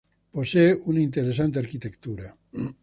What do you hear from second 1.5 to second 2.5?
arquitectura.